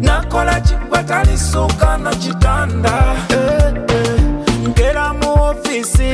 [0.01, 2.95] nakola kigwatalisuuka na kitanda
[3.29, 4.21] eh, eh.
[4.69, 6.13] nkera mu ofisi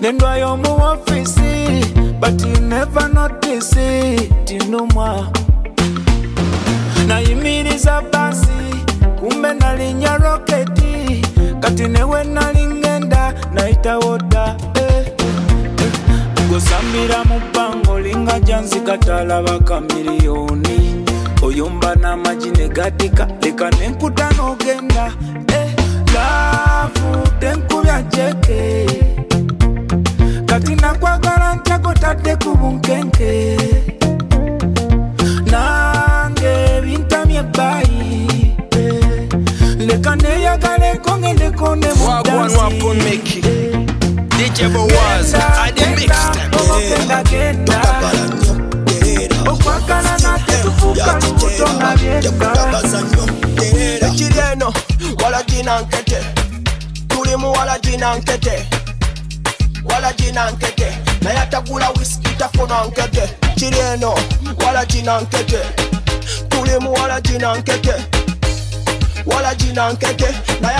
[0.00, 1.84] nendwayo mu ofisi
[2.20, 3.74] but you never notice
[4.44, 5.28] tinumwa
[7.06, 8.60] nayimiriza basi
[9.20, 11.26] kumbe nalinya roketi
[11.60, 16.48] kati newe nali ngenda nayitawo dda eh, eh.
[16.48, 21.04] gusambira mu bbango linga janzikatalaba kamiliyoni
[21.42, 25.12] oyomba n'amagi negatika leka nenkuta n'ogenda
[25.54, 25.68] eh,
[26.14, 28.86] laavu tenkubya jeke
[30.50, 33.56] kati nakwagala kante Nange ku bunkenke.
[35.50, 38.00] Nange bintamye canen
[39.78, 42.98] leka neyagaleko ngendeko ne What was putting
[44.38, 46.10] Did ever was i did mix
[50.96, 51.22] Got
[55.22, 56.20] Walagina kante
[57.08, 58.66] Tú le walagina kante
[59.92, 61.46] wala jina nkeke naye
[61.90, 63.22] wiski tafuna nkeke
[63.54, 63.78] kiri
[64.66, 65.58] wala jina nkeke
[66.48, 67.92] tulimu wala jina nkeke
[69.26, 70.28] wala jina nkeke
[70.60, 70.76] naye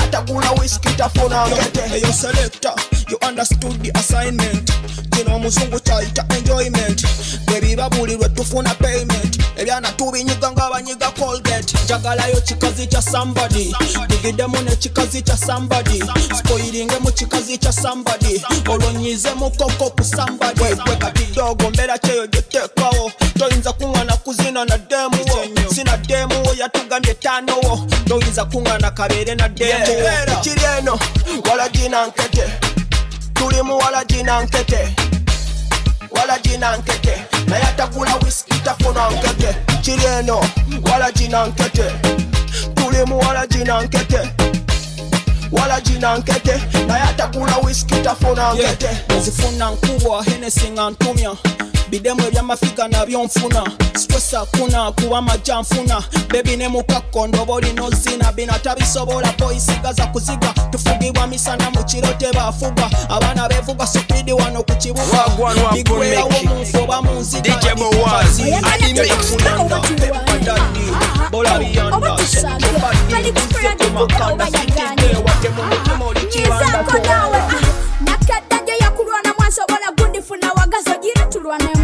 [0.50, 2.72] wiski tafuna nkeke eyo selekta
[3.10, 4.70] you understood the assignment.
[5.10, 7.04] Kino omuzungu kyayita enjoyment.
[7.46, 9.38] Bwebibabulirwe tufuna payment.
[9.56, 11.74] Ebyana tubinyiga ng'abanyiga colgate.
[11.84, 13.74] Njagalayo kikazi kya somebody.
[14.08, 16.02] Digiddemu nekikazi kya somebody.
[16.38, 18.42] Spoilinge mu kikazi kya somebody.
[18.68, 20.60] Olonyize mu koko ku somebody.
[20.60, 25.38] Gwe kati dogo mbeera kyeyo gyeteekawo toyinza kuŋŋana kuzina na demuwo
[25.74, 30.98] sina demuwo yatugambye tanowo toyinza kuŋŋana kabeere na demuwo ekiri eno
[31.50, 32.44] wala gina nkete
[33.40, 34.94] tuli mu wala gina nkete
[36.10, 37.14] wala gina nkete
[37.46, 40.40] naye atagula wisiki tafuna nkete kiri eno
[40.92, 41.84] wala gina nkete
[42.74, 44.20] tuli mu wala gina nkete
[45.52, 48.88] wala gina nkete naye atagula wisiki tafuna nkete
[49.18, 51.32] nzifuna nkubwa henesi nga ntumya
[51.90, 53.64] bidemu ebyamafiga nabyo nfuna
[53.98, 60.54] stress akuna kuba amajja nfuna bebi ne mukakko ndoba olina ozina bina tabisobola boyisigaza kuziga.
[60.70, 66.48] Tufugibwa misana mu kiro tebafugwa abaana bevuga supidi wano ku kibuga Wagwan Wapon bigwerawo Mickey.
[66.48, 68.42] munfu oba munzika DJ Boaz, I
[68.92, 69.70] the mixtape.
[71.30, 72.66] bola biyanda oba tusage
[73.12, 75.16] bali kukola gikuka oba yaganye
[76.36, 77.42] nyizaako naawe
[78.00, 81.79] nakaddajo yakulwana mwasobola gundifuna wagazo gira tulwanemu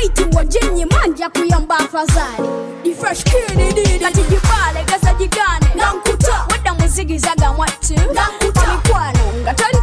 [0.00, 2.48] naitwa jenye manja kuyamba afadhali.
[4.00, 6.46] Natijibale gazajigane nankuta.
[6.52, 7.94] Weda muzigizaga mwati.
[7.94, 9.78] Namikwano ngatani